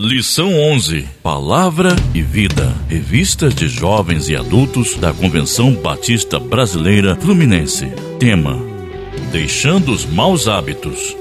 [0.00, 2.74] Lição 11: Palavra e Vida.
[2.88, 7.86] Revistas de jovens e adultos da Convenção Batista Brasileira Fluminense.
[8.18, 8.58] Tema:
[9.30, 11.16] Deixando os maus hábitos.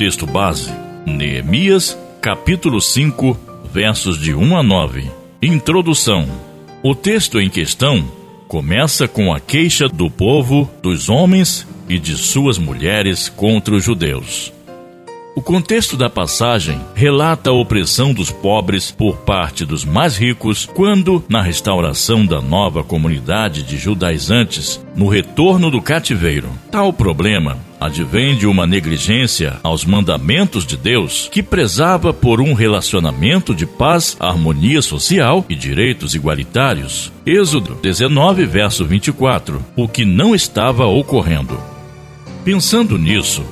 [0.00, 0.72] Texto base:
[1.04, 3.38] Neemias, capítulo 5,
[3.70, 5.10] versos de 1 a 9.
[5.42, 6.26] Introdução:
[6.82, 8.10] O texto em questão
[8.48, 14.50] começa com a queixa do povo, dos homens e de suas mulheres contra os judeus.
[15.32, 21.24] O contexto da passagem relata a opressão dos pobres por parte dos mais ricos quando,
[21.28, 26.48] na restauração da nova comunidade de judaizantes, no retorno do cativeiro.
[26.70, 33.54] Tal problema advém de uma negligência aos mandamentos de Deus que prezava por um relacionamento
[33.54, 37.10] de paz, harmonia social e direitos igualitários.
[37.24, 39.64] Êxodo 19, verso 24.
[39.76, 41.58] O que não estava ocorrendo.
[42.44, 43.44] Pensando nisso,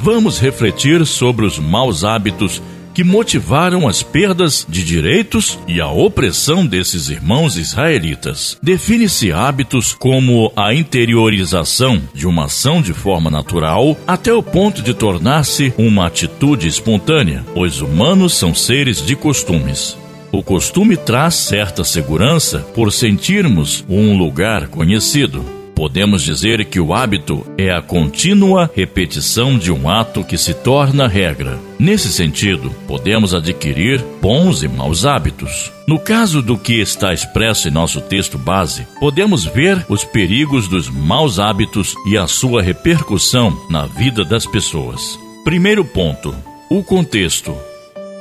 [0.00, 2.62] vamos refletir sobre os maus hábitos
[2.92, 8.58] que motivaram as perdas de direitos e a opressão desses irmãos israelitas.
[8.62, 14.92] Define-se hábitos como a interiorização de uma ação de forma natural até o ponto de
[14.92, 17.44] tornar-se uma atitude espontânea.
[17.54, 19.96] Os humanos são seres de costumes.
[20.32, 25.59] O costume traz certa segurança por sentirmos um lugar conhecido.
[25.80, 31.08] Podemos dizer que o hábito é a contínua repetição de um ato que se torna
[31.08, 31.58] regra.
[31.78, 35.72] Nesse sentido, podemos adquirir bons e maus hábitos.
[35.88, 40.90] No caso do que está expresso em nosso texto base, podemos ver os perigos dos
[40.90, 45.18] maus hábitos e a sua repercussão na vida das pessoas.
[45.44, 46.34] Primeiro ponto:
[46.68, 47.56] o contexto.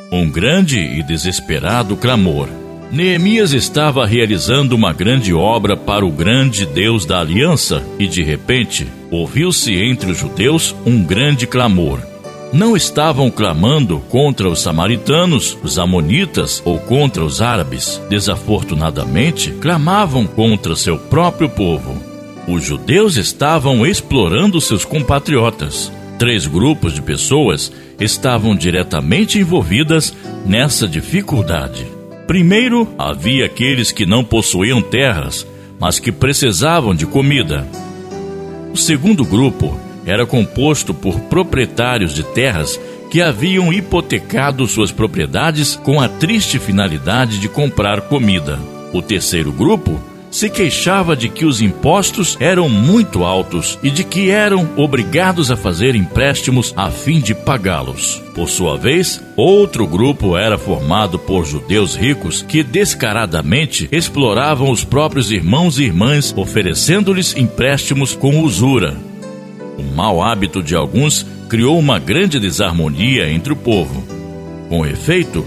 [0.09, 2.47] Um grande e desesperado clamor.
[2.91, 8.87] Neemias estava realizando uma grande obra para o grande Deus da aliança e, de repente,
[9.11, 11.99] ouviu-se entre os judeus um grande clamor.
[12.51, 18.01] Não estavam clamando contra os samaritanos, os amonitas ou contra os árabes.
[18.09, 21.95] Desafortunadamente, clamavam contra seu próprio povo.
[22.47, 25.91] Os judeus estavam explorando seus compatriotas.
[26.17, 30.11] Três grupos de pessoas estavam diretamente envolvidas
[30.43, 31.98] nessa dificuldade.
[32.29, 35.47] Primeiro, havia aqueles que não possuíam terras,
[35.79, 37.67] mas que precisavam de comida.
[38.71, 39.75] O segundo grupo
[40.05, 42.79] era composto por proprietários de terras
[43.09, 48.59] que haviam hipotecado suas propriedades com a triste finalidade de comprar comida.
[48.93, 49.99] O terceiro grupo
[50.31, 55.57] se queixava de que os impostos eram muito altos e de que eram obrigados a
[55.57, 58.21] fazer empréstimos a fim de pagá-los.
[58.35, 65.31] Por sua vez, outro grupo era formado por judeus ricos que descaradamente exploravam os próprios
[65.31, 68.95] irmãos e irmãs, oferecendo-lhes empréstimos com usura.
[69.77, 74.03] O mau hábito de alguns criou uma grande desarmonia entre o povo.
[74.69, 75.43] Com efeito,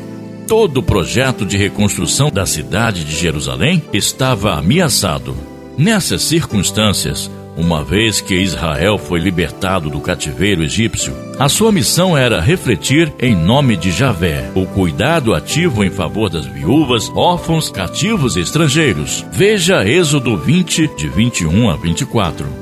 [0.47, 5.35] todo o projeto de reconstrução da cidade de Jerusalém estava ameaçado.
[5.77, 12.41] Nessas circunstâncias, uma vez que Israel foi libertado do cativeiro egípcio, a sua missão era
[12.41, 18.41] refletir em nome de Javé o cuidado ativo em favor das viúvas, órfãos, cativos e
[18.41, 19.25] estrangeiros.
[19.33, 22.62] Veja Êxodo 20, de 21 a 24.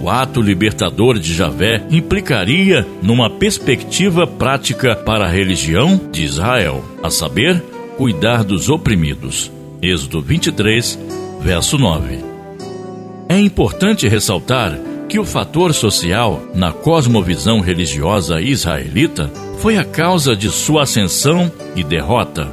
[0.00, 7.10] O ato libertador de Javé implicaria numa perspectiva prática para a religião de Israel, a
[7.10, 7.60] saber,
[7.96, 9.50] cuidar dos oprimidos.
[9.82, 10.98] Êxodo 23,
[11.40, 12.18] verso 9.
[13.28, 14.78] É importante ressaltar
[15.08, 21.82] que o fator social na cosmovisão religiosa israelita foi a causa de sua ascensão e
[21.82, 22.48] derrota.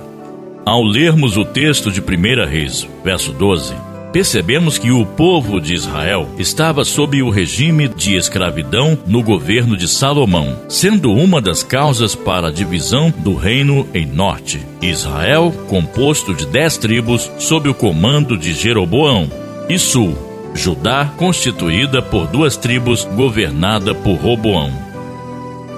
[0.65, 3.75] Ao lermos o texto de 1 Reis, verso 12,
[4.15, 9.89] percebemos que o povo de Israel estava sob o regime de escravidão no governo de
[9.89, 14.65] Salomão, sendo uma das causas para a divisão do reino em norte.
[14.81, 19.29] Israel, composto de dez tribos, sob o comando de Jeroboão,
[19.67, 20.17] e sul,
[20.53, 24.84] Judá, constituída por duas tribos, governada por Roboão.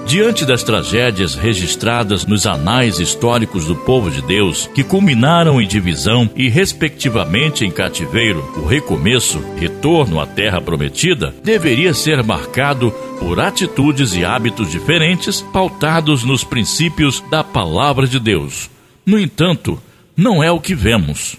[0.08, 6.30] Diante das tragédias registradas nos anais históricos do povo de Deus, que culminaram em divisão
[6.34, 12.90] e, respectivamente, em cativeiro, o recomeço, retorno à terra prometida, deveria ser marcado
[13.20, 18.70] por atitudes e hábitos diferentes, pautados nos princípios da palavra de Deus.
[19.04, 19.78] No entanto,
[20.16, 21.36] não é o que vemos.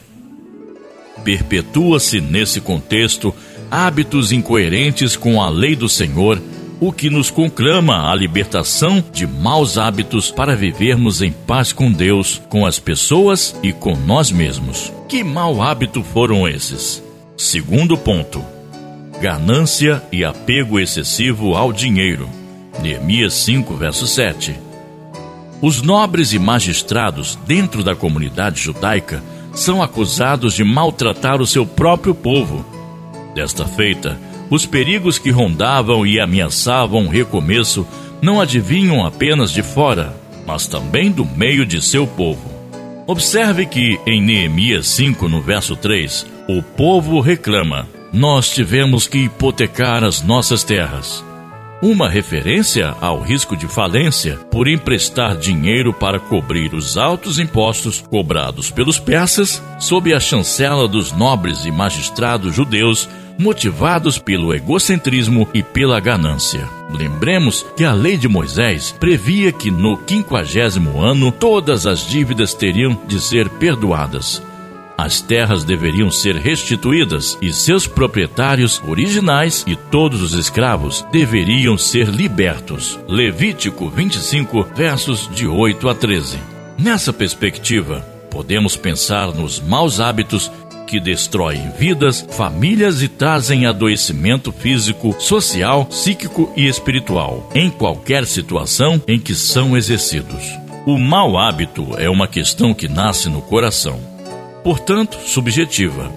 [1.24, 3.33] Perpetua-se nesse contexto
[3.71, 6.39] hábitos incoerentes com a lei do Senhor
[6.80, 12.42] o que nos conclama a libertação de maus hábitos para vivermos em paz com Deus,
[12.50, 14.92] com as pessoas e com nós mesmos.
[15.08, 17.04] Que mau hábito foram esses?
[17.36, 18.44] Segundo ponto:
[19.22, 22.30] ganância e apego excessivo ao dinheiro.
[22.81, 24.56] Neemias 5, verso 7.
[25.62, 29.22] Os nobres e magistrados dentro da comunidade judaica
[29.54, 32.66] são acusados de maltratar o seu próprio povo.
[33.36, 34.18] Desta feita,
[34.50, 37.88] os perigos que rondavam e ameaçavam o recomeço
[38.22, 40.16] não adivinham apenas de fora,
[40.46, 42.50] mas também do meio de seu povo.
[43.07, 50.04] Observe que em Neemias 5, no verso 3, o povo reclama: Nós tivemos que hipotecar
[50.04, 51.24] as nossas terras
[51.81, 58.70] uma referência ao risco de falência por emprestar dinheiro para cobrir os altos impostos cobrados
[58.70, 66.00] pelos persas sob a chancela dos nobres e magistrados judeus motivados pelo egocentrismo e pela
[66.02, 66.68] ganância.
[66.92, 73.00] Lembremos que a lei de Moisés previa que no quinquagésimo ano todas as dívidas teriam
[73.08, 74.44] de ser perdoadas
[75.04, 82.07] as terras deveriam ser restituídas e seus proprietários originais e todos os escravos deveriam ser
[82.07, 83.00] libertos.
[83.07, 86.38] Levítico 25, versos de 8 a 13.
[86.78, 90.51] Nessa perspectiva, podemos pensar nos maus hábitos
[90.88, 99.02] que destroem vidas, famílias e trazem adoecimento físico, social, psíquico e espiritual, em qualquer situação
[99.07, 100.44] em que são exercidos.
[100.88, 104.09] O mau hábito é uma questão que nasce no coração
[104.64, 106.12] portanto subjetiva.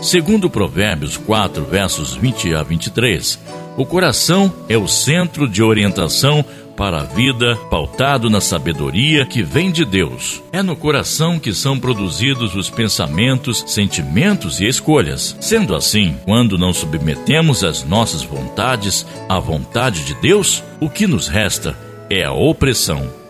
[0.00, 3.38] Segundo Provérbios 4, versos 20 a 23,
[3.76, 6.44] o coração é o centro de orientação
[6.76, 10.42] para a vida, pautado na sabedoria que vem de Deus.
[10.50, 15.36] É no coração que são produzidos os pensamentos, sentimentos e escolhas.
[15.40, 21.28] Sendo assim, quando não submetemos as nossas vontades à vontade de Deus, o que nos
[21.28, 21.76] resta
[22.10, 23.21] é a opressão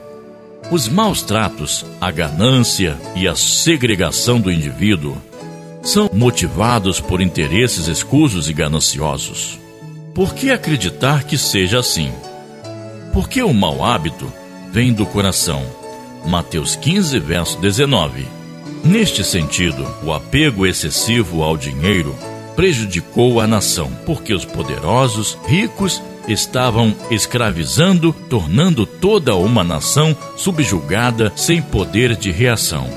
[0.73, 5.15] os maus tratos, a ganância e a segregação do indivíduo
[5.83, 9.59] são motivados por interesses escusos e gananciosos.
[10.15, 12.11] Por que acreditar que seja assim?
[13.13, 14.33] Porque o mau hábito
[14.73, 15.63] vem do coração.
[16.25, 18.27] Mateus 15, verso 19.
[18.83, 22.17] Neste sentido, o apego excessivo ao dinheiro
[22.57, 31.61] prejudicou a nação, porque os poderosos, ricos estavam escravizando, tornando toda uma nação subjugada sem
[31.61, 32.89] poder de reação.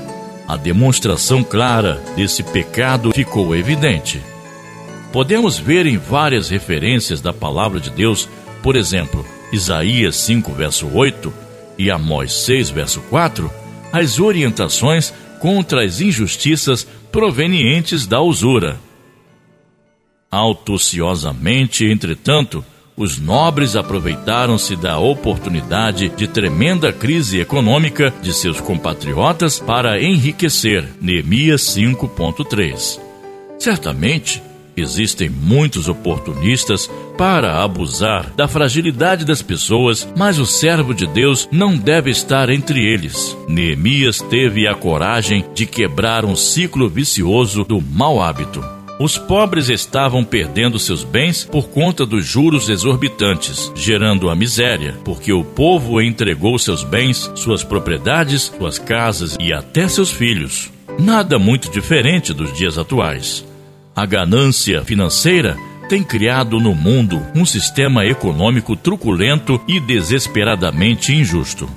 [0.46, 4.22] A demonstração clara desse pecado ficou evidente.
[5.12, 8.28] Podemos ver em várias referências da palavra de Deus,
[8.62, 11.32] por exemplo, Isaías 5, verso 8
[11.78, 13.50] e Amós 6, verso 4,
[13.92, 18.78] as orientações contra as injustiças provenientes da usura.
[20.30, 22.64] Autociosamente, entretanto,
[22.96, 30.88] os nobres aproveitaram-se da oportunidade de tremenda crise econômica de seus compatriotas para enriquecer.
[31.00, 32.98] Neemias 5.3.
[33.58, 34.42] Certamente,
[34.76, 41.74] Existem muitos oportunistas para abusar da fragilidade das pessoas, mas o servo de Deus não
[41.74, 43.34] deve estar entre eles.
[43.48, 48.75] Neemias teve a coragem de quebrar um ciclo vicioso do mau hábito.
[48.98, 55.30] Os pobres estavam perdendo seus bens por conta dos juros exorbitantes, gerando a miséria, porque
[55.34, 60.72] o povo entregou seus bens, suas propriedades, suas casas e até seus filhos.
[60.98, 63.44] Nada muito diferente dos dias atuais.
[63.94, 65.58] A ganância financeira
[65.90, 71.68] tem criado no mundo um sistema econômico truculento e desesperadamente injusto.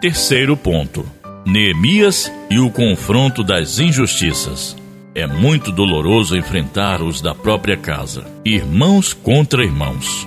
[0.00, 1.04] Terceiro ponto:
[1.44, 4.76] Neemias e o confronto das injustiças.
[5.18, 10.24] É muito doloroso enfrentar os da própria casa, irmãos contra irmãos.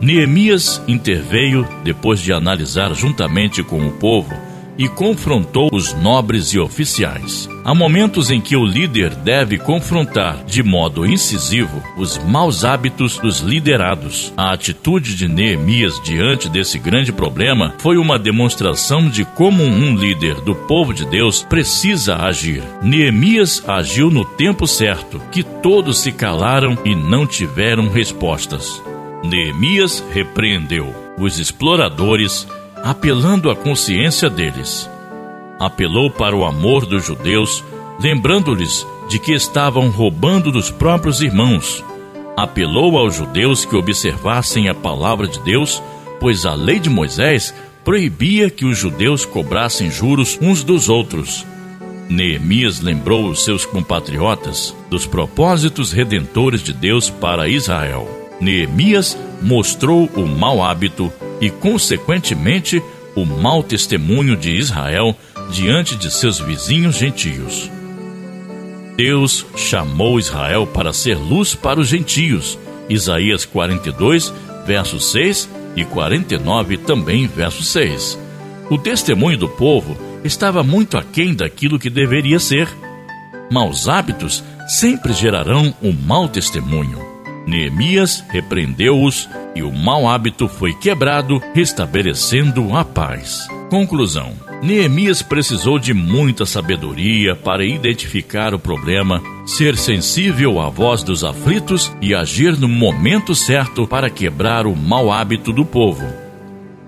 [0.00, 4.32] Neemias interveio depois de analisar juntamente com o povo
[4.78, 7.48] e confrontou os nobres e oficiais.
[7.64, 13.40] Há momentos em que o líder deve confrontar de modo incisivo os maus hábitos dos
[13.40, 14.32] liderados.
[14.36, 20.40] A atitude de Neemias diante desse grande problema foi uma demonstração de como um líder
[20.40, 22.62] do povo de Deus precisa agir.
[22.82, 28.82] Neemias agiu no tempo certo, que todos se calaram e não tiveram respostas.
[29.22, 32.46] Neemias repreendeu os exploradores,
[32.82, 34.90] apelando à consciência deles
[35.64, 37.62] apelou para o amor dos judeus,
[38.00, 41.84] lembrando-lhes de que estavam roubando dos próprios irmãos.
[42.36, 45.80] Apelou aos judeus que observassem a palavra de Deus,
[46.18, 51.46] pois a lei de Moisés proibia que os judeus cobrassem juros uns dos outros.
[52.08, 58.08] Neemias lembrou os seus compatriotas dos propósitos redentores de Deus para Israel.
[58.40, 62.80] Neemias mostrou o mau hábito e, consequentemente,
[63.16, 65.14] o mau testemunho de Israel
[65.50, 67.68] diante de seus vizinhos gentios.
[68.96, 72.56] Deus chamou Israel para ser luz para os gentios.
[72.88, 74.32] Isaías 42,
[74.64, 78.16] verso 6 e 49 também, verso 6.
[78.70, 82.68] O testemunho do povo estava muito aquém daquilo que deveria ser.
[83.50, 87.11] Maus hábitos sempre gerarão um mau testemunho.
[87.46, 93.46] Neemias repreendeu-os e o mau hábito foi quebrado, restabelecendo a paz.
[93.68, 94.32] Conclusão:
[94.62, 101.92] Neemias precisou de muita sabedoria para identificar o problema, ser sensível à voz dos aflitos
[102.00, 106.06] e agir no momento certo para quebrar o mau hábito do povo.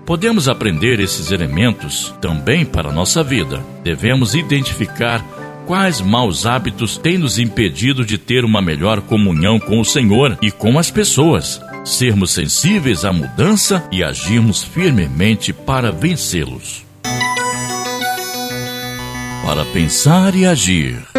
[0.05, 3.65] Podemos aprender esses elementos também para a nossa vida.
[3.83, 5.25] Devemos identificar
[5.65, 10.51] quais maus hábitos têm nos impedido de ter uma melhor comunhão com o Senhor e
[10.51, 11.61] com as pessoas.
[11.83, 16.85] Sermos sensíveis à mudança e agirmos firmemente para vencê-los
[19.45, 21.14] para pensar e agir.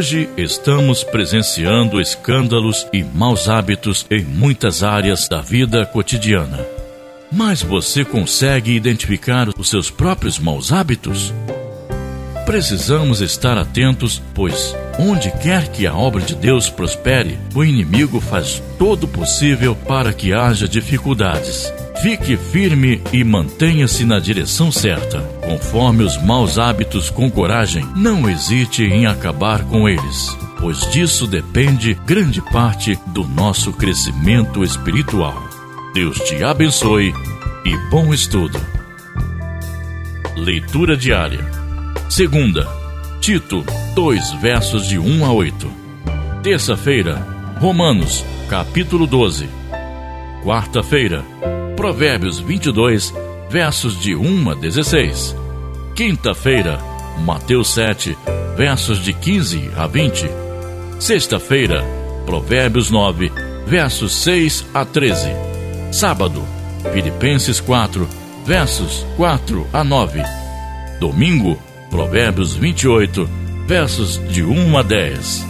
[0.00, 6.64] Hoje estamos presenciando escândalos e maus hábitos em muitas áreas da vida cotidiana.
[7.30, 11.34] Mas você consegue identificar os seus próprios maus hábitos?
[12.46, 18.62] Precisamos estar atentos, pois onde quer que a obra de Deus prospere, o inimigo faz
[18.78, 21.70] todo o possível para que haja dificuldades.
[22.02, 25.20] Fique firme e mantenha-se na direção certa.
[25.42, 31.94] Conforme os maus hábitos com coragem, não hesite em acabar com eles, pois disso depende
[32.06, 35.36] grande parte do nosso crescimento espiritual.
[35.92, 37.12] Deus te abençoe
[37.64, 38.58] e bom estudo.
[40.36, 41.60] Leitura diária
[42.10, 42.66] Segunda,
[43.20, 43.64] Tito
[43.94, 45.72] 2, versos de 1 a 8.
[46.42, 47.24] Terça-feira,
[47.60, 49.48] Romanos, capítulo 12.
[50.42, 51.24] Quarta-feira,
[51.80, 53.14] Provérbios 22,
[53.48, 55.34] versos de 1 a 16.
[55.96, 56.78] Quinta-feira,
[57.24, 58.18] Mateus 7,
[58.54, 60.30] versos de 15 a 20.
[60.98, 61.82] Sexta-feira,
[62.26, 63.32] Provérbios 9,
[63.66, 65.34] versos 6 a 13.
[65.90, 66.42] Sábado,
[66.92, 68.06] Filipenses 4,
[68.44, 70.22] versos 4 a 9.
[71.00, 71.58] Domingo,
[71.88, 73.26] Provérbios 28,
[73.66, 75.49] versos de 1 a 10.